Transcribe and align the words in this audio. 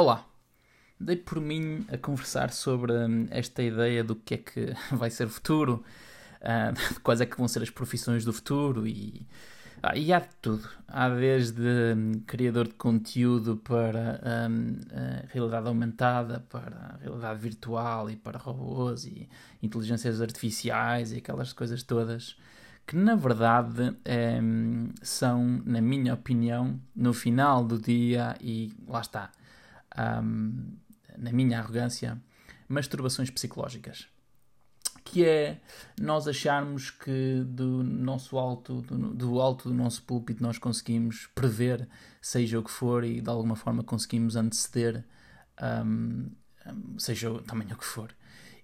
Olá! 0.00 0.24
Dei 1.00 1.16
por 1.16 1.40
mim 1.40 1.84
a 1.92 1.98
conversar 1.98 2.52
sobre 2.52 2.92
hum, 2.92 3.26
esta 3.32 3.64
ideia 3.64 4.04
do 4.04 4.14
que 4.14 4.34
é 4.34 4.36
que 4.36 4.72
vai 4.94 5.10
ser 5.10 5.26
o 5.26 5.28
futuro, 5.28 5.82
uh, 6.40 6.72
quais 7.02 7.20
é 7.20 7.26
que 7.26 7.36
vão 7.36 7.48
ser 7.48 7.64
as 7.64 7.70
profissões 7.70 8.24
do 8.24 8.32
futuro 8.32 8.86
e, 8.86 9.26
ah, 9.82 9.98
e 9.98 10.12
há 10.12 10.20
de 10.20 10.28
tudo. 10.40 10.68
Há 10.86 11.08
desde 11.08 11.60
um, 11.96 12.12
criador 12.24 12.68
de 12.68 12.74
conteúdo 12.74 13.56
para 13.56 14.20
um, 14.48 14.78
realidade 15.30 15.66
aumentada, 15.66 16.46
para 16.48 16.96
realidade 17.00 17.40
virtual 17.40 18.08
e 18.08 18.14
para 18.14 18.38
robôs 18.38 19.04
e 19.04 19.28
inteligências 19.60 20.22
artificiais 20.22 21.10
e 21.10 21.16
aquelas 21.16 21.52
coisas 21.52 21.82
todas 21.82 22.36
que 22.86 22.94
na 22.94 23.16
verdade 23.16 23.96
um, 24.40 24.90
são, 25.02 25.60
na 25.66 25.80
minha 25.80 26.14
opinião, 26.14 26.80
no 26.94 27.12
final 27.12 27.64
do 27.64 27.80
dia, 27.80 28.36
e 28.40 28.72
lá 28.86 29.00
está, 29.00 29.30
um, 29.96 30.76
na 31.16 31.32
minha 31.32 31.58
arrogância, 31.58 32.20
masturbações 32.68 33.30
psicológicas. 33.30 34.06
Que 35.04 35.24
é 35.24 35.60
nós 35.98 36.28
acharmos 36.28 36.90
que 36.90 37.42
do 37.46 37.82
nosso 37.82 38.36
alto, 38.36 38.82
do, 38.82 39.14
do 39.14 39.40
alto 39.40 39.68
do 39.68 39.74
nosso 39.74 40.02
púlpito, 40.02 40.42
nós 40.42 40.58
conseguimos 40.58 41.26
prever, 41.34 41.88
seja 42.20 42.58
o 42.58 42.62
que 42.62 42.70
for, 42.70 43.04
e 43.04 43.20
de 43.20 43.30
alguma 43.30 43.56
forma 43.56 43.82
conseguimos 43.82 44.36
anteceder, 44.36 45.04
um, 45.86 46.30
seja 46.98 47.30
também 47.42 47.72
o 47.72 47.76
que 47.76 47.84
for. 47.84 48.14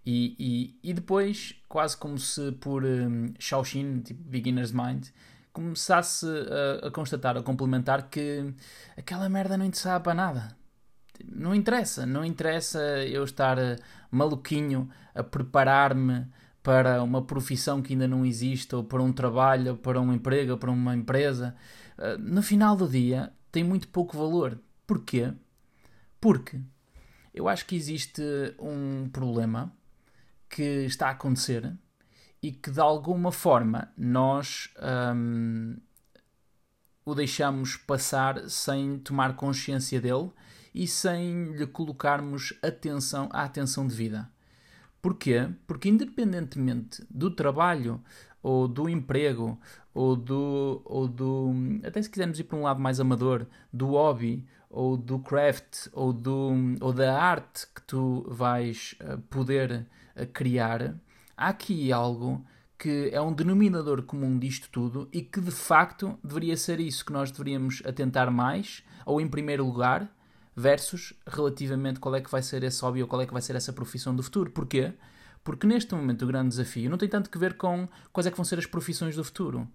E, 0.05 0.37
e, 0.39 0.91
e, 0.91 0.93
depois, 0.93 1.55
quase 1.67 1.97
como 1.97 2.19
se 2.19 2.53
por 2.53 2.85
um, 2.85 3.33
Shaoxin, 3.39 4.01
tipo 4.01 4.23
Beginner's 4.23 4.71
Mind, 4.71 5.07
começasse 5.51 6.27
a, 6.27 6.89
a, 6.89 6.91
constatar, 6.91 7.39
a 7.39 7.43
complementar 7.43 8.11
que 8.11 8.53
aquela 8.99 9.31
merda 9.31 9.57
não 9.57 9.65
interessava 9.65 10.01
para 10.01 10.13
nada 10.13 10.64
não 11.45 11.55
interessa, 11.55 12.07
não 12.07 12.25
interessa 12.25 12.81
eu 13.05 13.23
estar 13.23 13.59
eh, 13.59 13.77
maluquinho 14.11 14.89
a 15.15 15.23
preparar-me 15.23 16.27
para 16.63 17.03
uma 17.03 17.23
profissão 17.23 17.83
que 17.83 17.93
ainda 17.93 18.09
não 18.09 18.25
existe, 18.25 18.75
ou 18.75 18.83
para 18.83 19.03
um 19.03 19.13
trabalho, 19.13 19.73
ou 19.73 19.77
para 19.77 20.01
um 20.01 20.11
emprego, 20.11 20.53
ou 20.53 20.59
para 20.59 20.71
uma 20.71 20.97
empresa. 20.97 21.55
Eh, 21.99 22.17
no 22.17 22.43
final 22.43 22.75
do 22.75 22.89
dia 22.89 23.31
tem 23.53 23.63
muito 23.63 23.89
pouco 23.89 24.17
valor. 24.17 24.59
Porquê? 24.87 25.35
Porque 26.19 26.59
eu 27.35 27.47
acho 27.47 27.67
que 27.67 27.77
existe 27.77 28.23
um 28.59 29.11
problema 29.13 29.71
que 30.49 30.63
está 30.87 31.09
a 31.09 31.11
acontecer 31.11 31.77
e 32.43 32.53
que 32.53 32.71
de 32.71 32.81
alguma 32.81 33.31
forma 33.31 33.93
nós 33.99 34.73
hum, 35.15 35.77
o 37.05 37.15
deixamos 37.15 37.77
passar 37.77 38.49
sem 38.49 38.99
tomar 38.99 39.37
consciência 39.37 40.01
dele 40.01 40.31
e 40.75 40.87
sem 40.87 41.53
lhe 41.53 41.67
colocarmos 41.67 42.53
atenção 42.63 43.29
à 43.33 43.45
atenção 43.45 43.87
devida. 43.87 44.29
Porquê? 45.01 45.49
Porque 45.67 45.89
independentemente 45.89 47.07
do 47.09 47.31
trabalho 47.31 48.03
ou 48.43 48.67
do 48.67 48.89
emprego 48.89 49.59
ou 49.95 50.17
do, 50.17 50.83
ou 50.85 51.07
do 51.07 51.53
até 51.85 52.03
se 52.03 52.11
quisermos 52.11 52.41
ir 52.41 52.45
para 52.45 52.59
um 52.59 52.63
lado 52.63 52.81
mais 52.81 52.99
amador, 52.99 53.47
do 53.73 53.89
hobby 53.89 54.47
ou 54.69 54.97
do 54.97 55.19
craft 55.21 55.89
ou, 55.93 56.13
do, 56.13 56.51
ou 56.81 56.93
da 56.93 57.17
arte 57.17 57.67
que 57.75 57.83
tu 57.83 58.27
vais 58.29 58.97
uh, 59.01 59.19
poder 59.31 59.87
uh, 60.17 60.27
criar, 60.33 60.95
há 61.37 61.49
aqui 61.49 61.93
algo 61.93 62.45
que 62.77 63.11
é 63.13 63.21
um 63.21 63.33
denominador 63.33 64.03
comum 64.03 64.39
disto 64.39 64.69
tudo 64.71 65.09
e 65.13 65.23
que 65.23 65.41
de 65.41 65.53
facto 65.53 66.19
deveria 66.23 66.57
ser 66.57 66.81
isso 66.81 67.05
que 67.05 67.13
nós 67.13 67.31
deveríamos 67.31 67.83
atentar 67.87 68.31
mais, 68.31 68.83
ou 69.07 69.21
em 69.21 69.29
primeiro 69.29 69.65
lugar, 69.65 70.13
versus 70.57 71.13
relativamente 71.27 71.99
qual 71.99 72.15
é 72.15 72.21
que 72.21 72.31
vai 72.31 72.43
ser 72.43 72.63
esse 72.63 72.81
hobby 72.83 73.03
ou 73.03 73.09
qual 73.09 73.23
é 73.23 73.27
que 73.27 73.33
vai 73.33 73.43
ser 73.43 73.57
essa 73.57 73.73
profissão 73.73 74.15
do 74.15 74.23
futuro. 74.23 74.51
Porquê? 74.51 74.95
Porque 75.43 75.67
neste 75.67 75.95
momento 75.95 76.23
o 76.23 76.29
grande 76.29 76.51
desafio 76.51 76.89
não 76.89 76.99
tem 76.99 77.09
tanto 77.09 77.29
que 77.29 77.39
ver 77.39 77.57
com 77.57 77.89
quais 78.13 78.27
é 78.27 78.31
que 78.31 78.37
vão 78.37 78.45
ser 78.45 78.59
as 78.59 78.67
profissões 78.67 79.17
do 79.17 79.25
futuro. 79.25 79.69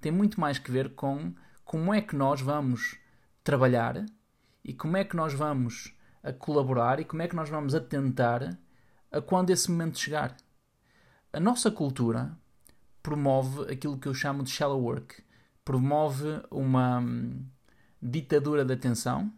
Tem 0.00 0.10
muito 0.10 0.40
mais 0.40 0.58
que 0.58 0.70
ver 0.70 0.94
com 0.94 1.34
como 1.64 1.92
é 1.92 2.00
que 2.00 2.16
nós 2.16 2.40
vamos 2.40 2.96
trabalhar 3.44 4.04
e 4.64 4.72
como 4.72 4.96
é 4.96 5.04
que 5.04 5.16
nós 5.16 5.34
vamos 5.34 5.94
a 6.22 6.32
colaborar 6.32 7.00
e 7.00 7.04
como 7.04 7.22
é 7.22 7.28
que 7.28 7.36
nós 7.36 7.48
vamos 7.48 7.74
atentar 7.74 8.58
a 9.10 9.20
quando 9.20 9.50
esse 9.50 9.70
momento 9.70 9.98
chegar. 9.98 10.36
A 11.32 11.40
nossa 11.40 11.70
cultura 11.70 12.36
promove 13.02 13.72
aquilo 13.72 13.98
que 13.98 14.08
eu 14.08 14.14
chamo 14.14 14.42
de 14.42 14.50
shallow 14.50 14.80
work. 14.80 15.22
Promove 15.64 16.42
uma 16.50 17.00
hum, 17.00 17.44
ditadura 18.00 18.64
da 18.64 18.74
atenção 18.74 19.32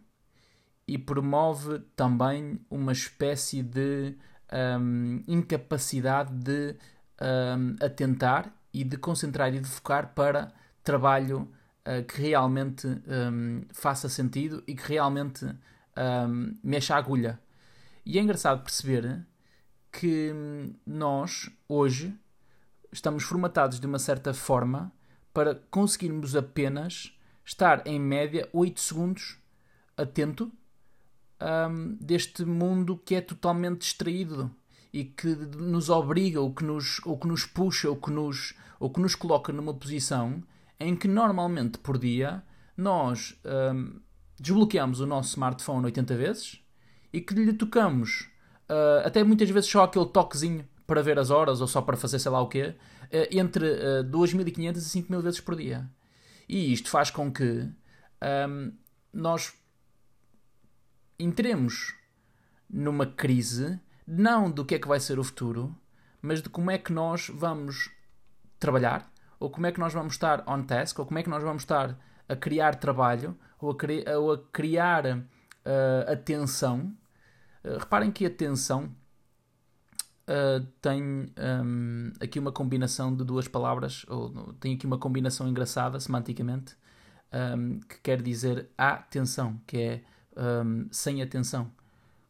e 0.87 0.97
promove 0.97 1.79
também 1.95 2.59
uma 2.69 2.91
espécie 2.91 3.63
de 3.63 4.15
um, 4.79 5.23
incapacidade 5.27 6.33
de 6.33 6.75
um, 7.21 7.75
atentar 7.83 8.53
e 8.73 8.83
de 8.83 8.97
concentrar 8.97 9.53
e 9.53 9.59
de 9.59 9.67
focar 9.67 10.13
para 10.13 10.53
trabalho 10.83 11.49
uh, 11.87 12.03
que 12.05 12.21
realmente 12.21 12.87
um, 12.87 13.61
faça 13.73 14.09
sentido 14.09 14.63
e 14.67 14.75
que 14.75 14.89
realmente 14.89 15.45
um, 15.45 16.57
mexa 16.63 16.95
a 16.95 16.97
agulha. 16.97 17.39
E 18.05 18.19
é 18.19 18.21
engraçado 18.21 18.63
perceber 18.63 19.25
que 19.91 20.33
nós, 20.85 21.49
hoje, 21.69 22.13
estamos 22.91 23.23
formatados 23.23 23.79
de 23.79 23.87
uma 23.87 23.99
certa 23.99 24.33
forma 24.33 24.91
para 25.33 25.55
conseguirmos 25.71 26.35
apenas 26.35 27.17
estar 27.45 27.85
em 27.87 27.99
média 27.99 28.47
8 28.51 28.79
segundos 28.79 29.39
atento 29.95 30.51
um, 31.41 31.97
deste 31.99 32.45
mundo 32.45 32.97
que 32.97 33.15
é 33.15 33.21
totalmente 33.21 33.81
distraído 33.81 34.51
e 34.91 35.05
que 35.05 35.27
nos 35.27 35.89
obriga, 35.89 36.39
ou 36.39 36.53
que 36.53 36.63
nos, 36.63 37.01
ou 37.05 37.17
que 37.17 37.27
nos 37.27 37.45
puxa, 37.45 37.89
ou 37.89 37.95
que 37.95 38.11
nos, 38.11 38.53
ou 38.79 38.89
que 38.89 38.99
nos 38.99 39.15
coloca 39.15 39.51
numa 39.51 39.73
posição 39.73 40.43
em 40.79 40.95
que 40.95 41.07
normalmente 41.07 41.77
por 41.79 41.97
dia 41.97 42.43
nós 42.77 43.39
um, 43.73 43.99
desbloqueamos 44.39 44.99
o 44.99 45.07
nosso 45.07 45.29
smartphone 45.29 45.85
80 45.85 46.15
vezes 46.15 46.61
e 47.11 47.21
que 47.21 47.33
lhe 47.33 47.53
tocamos 47.53 48.29
uh, 48.69 49.05
até 49.05 49.23
muitas 49.23 49.49
vezes 49.49 49.69
só 49.69 49.83
aquele 49.83 50.05
toquezinho 50.05 50.67
para 50.85 51.01
ver 51.01 51.17
as 51.17 51.29
horas 51.29 51.61
ou 51.61 51.67
só 51.67 51.81
para 51.81 51.95
fazer 51.97 52.19
sei 52.19 52.31
lá 52.31 52.41
o 52.41 52.47
quê, 52.47 52.75
uh, 53.05 53.37
entre 53.37 53.65
uh, 53.65 54.03
2.500 54.03 54.77
e 54.77 55.03
5.000 55.03 55.21
vezes 55.21 55.39
por 55.39 55.55
dia. 55.55 55.89
E 56.47 56.73
isto 56.73 56.89
faz 56.89 57.09
com 57.09 57.31
que 57.31 57.67
um, 58.49 58.73
nós 59.13 59.53
entremos 61.19 61.95
numa 62.69 63.05
crise, 63.05 63.79
não 64.05 64.49
do 64.49 64.65
que 64.65 64.75
é 64.75 64.79
que 64.79 64.87
vai 64.87 64.99
ser 64.99 65.19
o 65.19 65.23
futuro, 65.23 65.75
mas 66.21 66.41
de 66.41 66.49
como 66.49 66.71
é 66.71 66.77
que 66.77 66.91
nós 66.91 67.29
vamos 67.29 67.91
trabalhar, 68.59 69.11
ou 69.39 69.49
como 69.49 69.67
é 69.67 69.71
que 69.71 69.79
nós 69.79 69.93
vamos 69.93 70.13
estar 70.13 70.43
on 70.47 70.63
task, 70.63 70.97
ou 70.99 71.05
como 71.05 71.19
é 71.19 71.23
que 71.23 71.29
nós 71.29 71.43
vamos 71.43 71.63
estar 71.63 71.99
a 72.27 72.35
criar 72.35 72.75
trabalho, 72.75 73.37
ou 73.59 73.71
a, 73.71 73.75
cri 73.75 74.03
ou 74.07 74.31
a 74.31 74.37
criar 74.51 75.05
uh, 75.17 76.11
atenção. 76.11 76.95
Uh, 77.63 77.77
reparem 77.77 78.11
que 78.11 78.25
atenção 78.25 78.95
uh, 80.27 80.65
tem 80.81 81.03
um, 81.37 82.13
aqui 82.21 82.39
uma 82.39 82.51
combinação 82.51 83.15
de 83.15 83.23
duas 83.23 83.47
palavras, 83.47 84.05
ou 84.07 84.53
tem 84.53 84.75
aqui 84.75 84.85
uma 84.85 84.97
combinação 84.97 85.47
engraçada 85.47 85.99
semanticamente, 85.99 86.75
um, 87.33 87.79
que 87.81 87.99
quer 88.01 88.21
dizer 88.21 88.69
atenção, 88.77 89.59
que 89.67 89.77
é 89.77 90.03
um, 90.37 90.87
sem 90.91 91.21
atenção. 91.21 91.71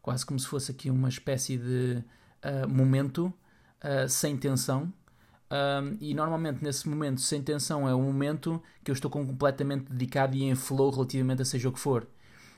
Quase 0.01 0.25
como 0.25 0.39
se 0.39 0.47
fosse 0.47 0.71
aqui 0.71 0.89
uma 0.89 1.09
espécie 1.09 1.57
de 1.57 2.03
uh, 2.43 2.67
momento 2.67 3.33
uh, 3.83 4.07
sem 4.07 4.37
tensão. 4.37 4.91
Um, 5.51 5.97
e 6.01 6.13
normalmente 6.13 6.63
nesse 6.63 6.89
momento 6.89 7.21
sem 7.21 7.41
tensão 7.41 7.87
é 7.87 7.93
um 7.93 8.01
momento 8.01 8.61
que 8.83 8.89
eu 8.89 8.93
estou 8.93 9.11
completamente 9.11 9.91
dedicado 9.91 10.35
e 10.35 10.43
em 10.43 10.55
flow 10.55 10.89
relativamente 10.89 11.41
a 11.43 11.45
seja 11.45 11.69
o 11.69 11.71
que 11.71 11.79
for. 11.79 12.07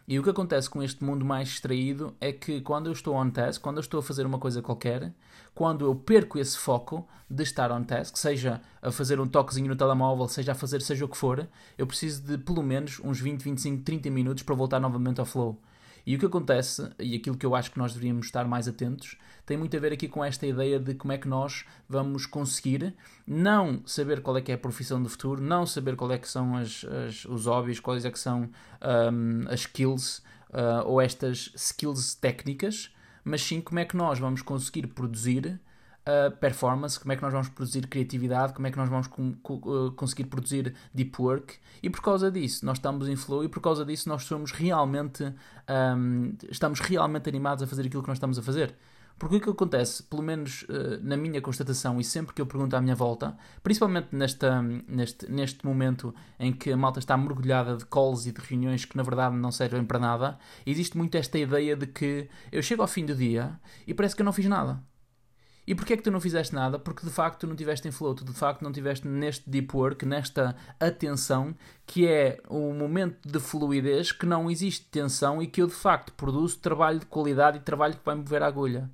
E 0.07 0.19
o 0.19 0.23
que 0.23 0.29
acontece 0.29 0.69
com 0.69 0.83
este 0.83 1.03
mundo 1.03 1.25
mais 1.25 1.49
distraído 1.49 2.15
é 2.21 2.31
que 2.31 2.61
quando 2.61 2.85
eu 2.85 2.93
estou 2.93 3.15
on 3.15 3.29
task, 3.31 3.59
quando 3.59 3.77
eu 3.77 3.81
estou 3.81 3.99
a 3.99 4.03
fazer 4.03 4.23
uma 4.23 4.37
coisa 4.37 4.61
qualquer, 4.61 5.11
quando 5.55 5.83
eu 5.83 5.95
perco 5.95 6.37
esse 6.37 6.57
foco 6.57 7.07
de 7.27 7.41
estar 7.41 7.71
on 7.71 7.83
task, 7.83 8.15
seja 8.15 8.61
a 8.83 8.91
fazer 8.91 9.19
um 9.19 9.27
toquezinho 9.27 9.67
no 9.67 9.75
telemóvel, 9.75 10.27
seja 10.27 10.51
a 10.51 10.55
fazer 10.55 10.81
seja 10.83 11.05
o 11.05 11.09
que 11.09 11.17
for, 11.17 11.47
eu 11.75 11.87
preciso 11.87 12.21
de 12.21 12.37
pelo 12.37 12.61
menos 12.61 13.01
uns 13.03 13.19
20, 13.19 13.41
25, 13.41 13.83
30 13.83 14.11
minutos 14.11 14.43
para 14.43 14.53
voltar 14.53 14.79
novamente 14.79 15.19
ao 15.19 15.25
flow. 15.25 15.59
E 16.05 16.15
o 16.15 16.19
que 16.19 16.25
acontece, 16.25 16.89
e 16.99 17.15
aquilo 17.15 17.35
que 17.35 17.45
eu 17.45 17.55
acho 17.55 17.71
que 17.71 17.79
nós 17.79 17.93
deveríamos 17.93 18.27
estar 18.27 18.45
mais 18.45 18.67
atentos, 18.67 19.17
tem 19.45 19.57
muito 19.57 19.75
a 19.75 19.79
ver 19.79 19.91
aqui 19.91 20.07
com 20.07 20.23
esta 20.23 20.45
ideia 20.45 20.79
de 20.79 20.93
como 20.93 21.13
é 21.13 21.17
que 21.17 21.27
nós 21.27 21.65
vamos 21.89 22.25
conseguir 22.25 22.93
não 23.25 23.81
saber 23.85 24.21
qual 24.21 24.37
é 24.37 24.41
que 24.41 24.51
é 24.51 24.55
a 24.55 24.57
profissão 24.57 25.01
do 25.01 25.09
futuro, 25.09 25.41
não 25.41 25.65
saber 25.65 25.95
qual 25.95 26.11
é 26.11 26.17
que 26.17 26.29
são 26.29 26.55
as, 26.55 26.85
as 26.85 27.25
os 27.25 27.45
hobbies, 27.45 27.79
quais 27.79 28.05
é 28.05 28.11
que 28.11 28.19
são 28.19 28.49
um, 29.13 29.45
as 29.49 29.61
skills 29.61 30.19
uh, 30.49 30.85
ou 30.85 31.01
estas 31.01 31.51
skills 31.55 32.15
técnicas, 32.15 32.93
mas 33.23 33.41
sim 33.41 33.59
como 33.59 33.79
é 33.79 33.85
que 33.85 33.97
nós 33.97 34.19
vamos 34.19 34.41
conseguir 34.41 34.87
produzir 34.87 35.59
uh, 36.07 36.35
performance, 36.37 36.99
como 36.99 37.11
é 37.11 37.15
que 37.15 37.21
nós 37.21 37.31
vamos 37.31 37.49
produzir 37.49 37.87
criatividade, 37.87 38.53
como 38.53 38.67
é 38.67 38.71
que 38.71 38.77
nós 38.77 38.89
vamos 38.89 39.07
com, 39.07 39.33
com, 39.35 39.55
uh, 39.55 39.91
conseguir 39.91 40.25
produzir 40.25 40.73
deep 40.93 41.19
work. 41.21 41.55
E 41.81 41.89
por 41.89 42.01
causa 42.01 42.31
disso, 42.31 42.65
nós 42.65 42.77
estamos 42.77 43.07
em 43.07 43.15
flow 43.15 43.43
e 43.43 43.49
por 43.49 43.61
causa 43.61 43.85
disso 43.85 44.07
nós 44.07 44.23
somos 44.23 44.51
realmente, 44.51 45.23
um, 45.97 46.33
estamos 46.49 46.79
realmente 46.79 47.27
animados 47.29 47.63
a 47.63 47.67
fazer 47.67 47.85
aquilo 47.85 48.01
que 48.01 48.09
nós 48.09 48.17
estamos 48.17 48.37
a 48.39 48.41
fazer. 48.41 48.75
Porque 49.17 49.37
o 49.37 49.41
que 49.41 49.49
acontece, 49.49 50.03
pelo 50.03 50.21
menos 50.21 50.63
uh, 50.63 50.99
na 51.01 51.15
minha 51.15 51.41
constatação 51.41 52.01
e 52.01 52.03
sempre 52.03 52.33
que 52.33 52.41
eu 52.41 52.45
pergunto 52.45 52.75
à 52.75 52.81
minha 52.81 52.95
volta, 52.95 53.37
principalmente 53.63 54.09
nesta, 54.11 54.61
neste, 54.61 55.31
neste 55.31 55.65
momento 55.65 56.13
em 56.37 56.51
que 56.51 56.69
a 56.69 56.75
malta 56.75 56.99
está 56.99 57.15
mergulhada 57.15 57.77
de 57.77 57.85
calls 57.85 58.25
e 58.25 58.33
de 58.33 58.41
reuniões 58.41 58.83
que 58.83 58.97
na 58.97 59.03
verdade 59.03 59.33
não 59.37 59.53
servem 59.53 59.85
para 59.85 59.99
nada, 59.99 60.37
existe 60.65 60.97
muito 60.97 61.15
esta 61.15 61.37
ideia 61.39 61.77
de 61.77 61.87
que 61.87 62.27
eu 62.51 62.61
chego 62.61 62.81
ao 62.81 62.89
fim 62.89 63.05
do 63.05 63.15
dia 63.15 63.57
e 63.87 63.93
parece 63.93 64.17
que 64.17 64.21
eu 64.21 64.25
não 64.25 64.33
fiz 64.33 64.47
nada. 64.47 64.83
E 65.67 65.73
porquê 65.73 65.93
é 65.93 65.97
que 65.97 66.03
tu 66.03 66.11
não 66.11 66.21
fizeste 66.21 66.53
nada? 66.53 66.77
Porque 66.77 67.05
de 67.05 67.11
facto 67.11 67.39
tu 67.41 67.47
não 67.47 67.55
tiveste 67.55 67.87
em 67.87 67.91
flow, 67.91 68.13
tu 68.13 68.23
de 68.23 68.33
facto 68.33 68.61
não 68.61 68.71
tiveste 68.71 69.07
neste 69.07 69.49
deep 69.49 69.75
work, 69.75 70.05
nesta 70.05 70.55
atenção, 70.79 71.55
que 71.87 72.07
é 72.07 72.39
um 72.49 72.73
momento 72.73 73.27
de 73.27 73.39
fluidez 73.39 74.11
que 74.11 74.25
não 74.25 74.49
existe 74.51 74.85
tensão 74.85 75.41
e 75.41 75.47
que 75.47 75.61
eu 75.61 75.67
de 75.67 75.73
facto 75.73 76.13
produzo 76.13 76.59
trabalho 76.59 76.99
de 76.99 77.05
qualidade 77.07 77.57
e 77.57 77.61
trabalho 77.61 77.95
que 77.95 78.05
vai 78.05 78.15
mover 78.15 78.43
a 78.43 78.47
agulha. 78.47 78.89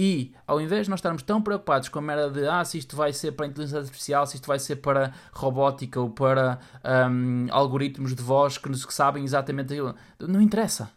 E, 0.00 0.32
ao 0.46 0.60
invés 0.60 0.86
de 0.86 0.90
nós 0.90 0.98
estarmos 0.98 1.22
tão 1.24 1.42
preocupados 1.42 1.88
com 1.88 1.98
a 1.98 2.02
merda 2.02 2.30
de 2.30 2.46
ah, 2.46 2.64
se 2.64 2.78
isto 2.78 2.94
vai 2.94 3.12
ser 3.12 3.32
para 3.32 3.48
inteligência 3.48 3.80
artificial, 3.80 4.24
se 4.28 4.36
isto 4.36 4.46
vai 4.46 4.60
ser 4.60 4.76
para 4.76 5.12
robótica 5.32 6.00
ou 6.00 6.08
para 6.08 6.60
um, 7.10 7.48
algoritmos 7.50 8.14
de 8.14 8.22
voz 8.22 8.56
que, 8.56 8.70
que 8.70 8.94
sabem 8.94 9.24
exatamente 9.24 9.72
aquilo, 9.72 9.96
não 10.20 10.40
interessa. 10.40 10.92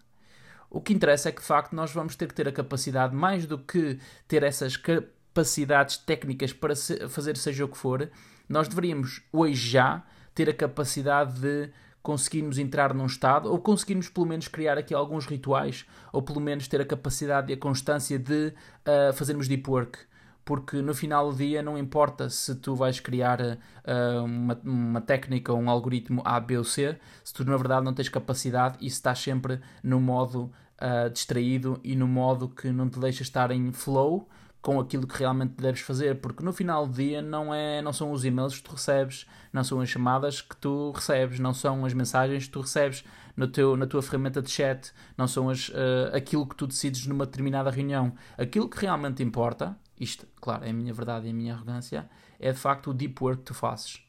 O 0.73 0.79
que 0.79 0.93
interessa 0.93 1.27
é 1.27 1.31
que, 1.33 1.41
de 1.41 1.47
facto, 1.47 1.75
nós 1.75 1.91
vamos 1.91 2.15
ter 2.15 2.29
que 2.29 2.33
ter 2.33 2.47
a 2.47 2.51
capacidade, 2.51 3.13
mais 3.13 3.45
do 3.45 3.57
que 3.57 3.99
ter 4.25 4.41
essas 4.41 4.77
capacidades 4.77 5.97
técnicas 5.97 6.53
para 6.53 6.73
fazer 7.09 7.35
seja 7.35 7.65
o 7.65 7.67
que 7.67 7.77
for, 7.77 8.09
nós 8.47 8.69
deveríamos, 8.69 9.21
hoje 9.33 9.69
já, 9.69 10.01
ter 10.33 10.49
a 10.49 10.53
capacidade 10.53 11.41
de 11.41 11.69
conseguirmos 12.01 12.57
entrar 12.57 12.93
num 12.93 13.05
estado, 13.05 13.51
ou 13.51 13.59
conseguirmos 13.59 14.07
pelo 14.07 14.25
menos 14.25 14.47
criar 14.47 14.77
aqui 14.77 14.93
alguns 14.93 15.25
rituais, 15.25 15.85
ou 16.13 16.21
pelo 16.21 16.39
menos 16.39 16.69
ter 16.69 16.79
a 16.79 16.85
capacidade 16.85 17.51
e 17.51 17.53
a 17.53 17.57
constância 17.57 18.17
de 18.17 18.47
uh, 18.47 19.13
fazermos 19.13 19.49
deep 19.49 19.69
work. 19.69 19.99
Porque 20.43 20.81
no 20.81 20.93
final 20.93 21.31
do 21.31 21.37
dia 21.37 21.61
não 21.61 21.77
importa 21.77 22.29
se 22.29 22.55
tu 22.55 22.75
vais 22.75 22.99
criar 22.99 23.39
uh, 23.41 24.23
uma, 24.23 24.59
uma 24.63 25.01
técnica 25.01 25.53
ou 25.53 25.59
um 25.59 25.69
algoritmo 25.69 26.21
A, 26.25 26.39
B 26.39 26.57
ou 26.57 26.63
C, 26.63 26.97
se 27.23 27.33
tu 27.33 27.45
na 27.45 27.55
verdade 27.55 27.85
não 27.85 27.93
tens 27.93 28.09
capacidade 28.09 28.77
e 28.81 28.89
se 28.89 28.95
estás 28.95 29.19
sempre 29.19 29.59
no 29.83 29.99
modo 29.99 30.51
uh, 30.81 31.09
distraído 31.11 31.79
e 31.83 31.95
no 31.95 32.07
modo 32.07 32.49
que 32.49 32.71
não 32.71 32.89
te 32.89 32.99
deixa 32.99 33.21
estar 33.21 33.51
em 33.51 33.71
flow, 33.71 34.27
com 34.61 34.79
aquilo 34.79 35.07
que 35.07 35.17
realmente 35.17 35.55
deves 35.57 35.81
fazer, 35.81 36.21
porque 36.21 36.43
no 36.43 36.53
final 36.53 36.85
do 36.85 36.93
dia 36.93 37.21
não, 37.21 37.53
é, 37.53 37.81
não 37.81 37.91
são 37.91 38.11
os 38.11 38.23
e-mails 38.23 38.57
que 38.57 38.63
tu 38.63 38.73
recebes, 38.73 39.25
não 39.51 39.63
são 39.63 39.81
as 39.81 39.89
chamadas 39.89 40.39
que 40.39 40.55
tu 40.55 40.91
recebes, 40.91 41.39
não 41.39 41.53
são 41.53 41.83
as 41.83 41.93
mensagens 41.93 42.45
que 42.45 42.51
tu 42.51 42.61
recebes 42.61 43.03
no 43.35 43.47
teu, 43.47 43.75
na 43.75 43.87
tua 43.87 44.03
ferramenta 44.03 44.41
de 44.41 44.51
chat, 44.51 44.91
não 45.17 45.27
são 45.27 45.49
as, 45.49 45.69
uh, 45.69 46.13
aquilo 46.13 46.45
que 46.45 46.55
tu 46.55 46.67
decides 46.67 47.07
numa 47.07 47.25
determinada 47.25 47.71
reunião. 47.71 48.13
Aquilo 48.37 48.69
que 48.69 48.79
realmente 48.79 49.23
importa, 49.23 49.75
isto, 50.01 50.27
claro, 50.41 50.65
é 50.65 50.69
a 50.69 50.73
minha 50.73 50.93
verdade 50.93 51.27
e 51.27 51.29
a 51.29 51.33
minha 51.33 51.53
arrogância, 51.53 52.09
é 52.39 52.51
de 52.51 52.57
facto 52.57 52.89
o 52.89 52.93
deep 52.93 53.23
work 53.23 53.39
que 53.39 53.45
tu 53.45 53.53
fazes 53.53 54.03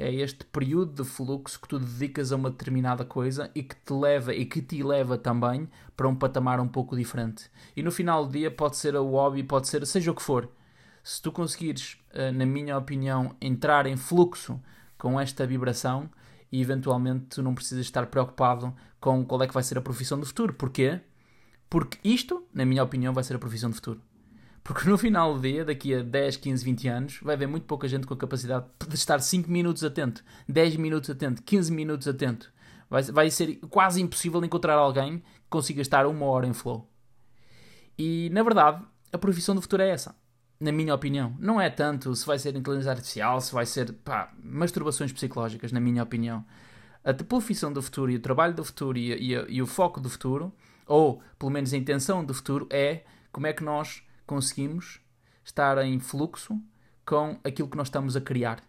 é 0.00 0.14
este 0.14 0.46
período 0.46 1.02
de 1.02 1.08
fluxo 1.08 1.60
que 1.60 1.68
tu 1.68 1.78
dedicas 1.78 2.32
a 2.32 2.36
uma 2.36 2.50
determinada 2.50 3.04
coisa 3.04 3.50
e 3.54 3.62
que 3.62 3.76
te 3.76 3.92
leva 3.92 4.34
e 4.34 4.46
que 4.46 4.62
te 4.62 4.82
leva 4.82 5.18
também 5.18 5.68
para 5.94 6.08
um 6.08 6.16
patamar 6.16 6.58
um 6.58 6.66
pouco 6.66 6.96
diferente. 6.96 7.50
E 7.76 7.82
no 7.82 7.92
final 7.92 8.24
do 8.24 8.32
dia 8.32 8.50
pode 8.50 8.78
ser 8.78 8.96
o 8.96 9.10
hobby, 9.10 9.42
pode 9.42 9.68
ser 9.68 9.86
seja 9.86 10.10
o 10.10 10.14
que 10.14 10.22
for. 10.22 10.48
Se 11.04 11.20
tu 11.20 11.30
conseguires, 11.30 11.98
eh, 12.12 12.32
na 12.32 12.46
minha 12.46 12.78
opinião, 12.78 13.36
entrar 13.40 13.86
em 13.86 13.96
fluxo 13.96 14.58
com 14.96 15.20
esta 15.20 15.46
vibração 15.46 16.08
e 16.50 16.62
eventualmente 16.62 17.26
tu 17.26 17.42
não 17.42 17.54
precisas 17.54 17.84
estar 17.84 18.06
preocupado 18.06 18.74
com 18.98 19.24
qual 19.24 19.42
é 19.42 19.46
que 19.46 19.54
vai 19.54 19.62
ser 19.62 19.76
a 19.76 19.82
profissão 19.82 20.18
do 20.18 20.24
futuro. 20.24 20.54
Porquê? 20.54 21.00
Porque 21.68 21.98
isto, 22.02 22.42
na 22.54 22.64
minha 22.64 22.82
opinião, 22.82 23.12
vai 23.12 23.22
ser 23.22 23.36
a 23.36 23.38
profissão 23.38 23.68
do 23.68 23.76
futuro. 23.76 24.00
Porque 24.62 24.88
no 24.88 24.98
final 24.98 25.34
do 25.34 25.40
dia, 25.40 25.64
daqui 25.64 25.94
a 25.94 26.02
10, 26.02 26.36
15, 26.36 26.64
20 26.64 26.88
anos, 26.88 27.20
vai 27.22 27.34
haver 27.34 27.48
muito 27.48 27.64
pouca 27.64 27.88
gente 27.88 28.06
com 28.06 28.14
a 28.14 28.16
capacidade 28.16 28.66
de 28.86 28.94
estar 28.94 29.18
5 29.18 29.50
minutos 29.50 29.82
atento, 29.82 30.22
10 30.48 30.76
minutos 30.76 31.10
atento, 31.10 31.42
15 31.42 31.72
minutos 31.72 32.06
atento. 32.06 32.52
Vai, 32.88 33.02
vai 33.04 33.30
ser 33.30 33.56
quase 33.70 34.02
impossível 34.02 34.44
encontrar 34.44 34.74
alguém 34.74 35.18
que 35.18 35.48
consiga 35.48 35.80
estar 35.80 36.06
uma 36.06 36.26
hora 36.26 36.46
em 36.46 36.52
flow. 36.52 36.88
E, 37.98 38.28
na 38.32 38.42
verdade, 38.42 38.82
a 39.12 39.18
profissão 39.18 39.54
do 39.54 39.62
futuro 39.62 39.82
é 39.82 39.90
essa. 39.90 40.14
Na 40.58 40.72
minha 40.72 40.94
opinião. 40.94 41.34
Não 41.38 41.60
é 41.60 41.70
tanto 41.70 42.14
se 42.14 42.26
vai 42.26 42.38
ser 42.38 42.54
inteligência 42.54 42.90
artificial, 42.90 43.40
se 43.40 43.52
vai 43.52 43.64
ser, 43.64 43.92
pá, 43.92 44.32
masturbações 44.42 45.12
psicológicas, 45.12 45.72
na 45.72 45.80
minha 45.80 46.02
opinião. 46.02 46.44
A 47.02 47.14
profissão 47.14 47.72
do 47.72 47.80
futuro 47.80 48.10
e 48.10 48.16
o 48.16 48.20
trabalho 48.20 48.54
do 48.54 48.64
futuro 48.64 48.98
e, 48.98 49.12
e, 49.12 49.44
e 49.48 49.62
o 49.62 49.66
foco 49.66 50.00
do 50.00 50.10
futuro, 50.10 50.52
ou 50.86 51.22
pelo 51.38 51.50
menos 51.50 51.72
a 51.72 51.76
intenção 51.76 52.22
do 52.22 52.34
futuro, 52.34 52.66
é 52.70 53.04
como 53.32 53.46
é 53.46 53.52
que 53.54 53.64
nós 53.64 54.02
conseguimos 54.30 55.00
estar 55.44 55.76
em 55.84 55.98
fluxo 55.98 56.56
com 57.04 57.36
aquilo 57.42 57.68
que 57.68 57.76
nós 57.76 57.88
estamos 57.88 58.14
a 58.14 58.20
criar. 58.20 58.62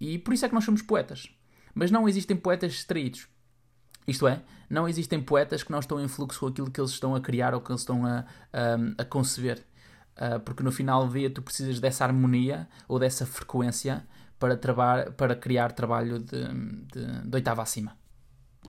E 0.00 0.18
por 0.18 0.34
isso 0.34 0.44
é 0.44 0.48
que 0.48 0.54
nós 0.56 0.64
somos 0.64 0.82
poetas. 0.82 1.32
Mas 1.72 1.92
não 1.92 2.08
existem 2.08 2.36
poetas 2.36 2.72
distraídos. 2.72 3.28
Isto 4.08 4.26
é, 4.26 4.42
não 4.68 4.88
existem 4.88 5.22
poetas 5.22 5.62
que 5.62 5.70
não 5.70 5.78
estão 5.78 6.00
em 6.00 6.08
fluxo 6.08 6.40
com 6.40 6.46
aquilo 6.48 6.68
que 6.68 6.80
eles 6.80 6.90
estão 6.90 7.14
a 7.14 7.20
criar 7.20 7.54
ou 7.54 7.60
que 7.60 7.70
eles 7.70 7.82
estão 7.82 8.04
a, 8.04 8.24
a, 8.52 9.02
a 9.02 9.04
conceber. 9.04 9.64
Uh, 10.16 10.40
porque 10.40 10.64
no 10.64 10.72
final 10.72 11.06
do 11.06 11.12
dia 11.12 11.30
tu 11.30 11.42
precisas 11.42 11.78
dessa 11.78 12.04
harmonia 12.04 12.68
ou 12.88 12.98
dessa 12.98 13.24
frequência 13.24 14.04
para, 14.36 14.56
para 15.16 15.36
criar 15.36 15.70
trabalho 15.70 16.18
de, 16.18 16.42
de, 16.92 17.22
de 17.24 17.36
oitava 17.36 17.62
acima. 17.62 17.96